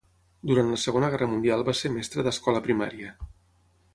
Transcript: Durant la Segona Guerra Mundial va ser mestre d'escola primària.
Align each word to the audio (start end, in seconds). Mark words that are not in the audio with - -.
Durant 0.51 0.71
la 0.71 0.79
Segona 0.83 1.09
Guerra 1.15 1.27
Mundial 1.33 1.65
va 1.69 1.77
ser 1.81 1.93
mestre 1.97 2.25
d'escola 2.27 2.65
primària. 2.69 3.13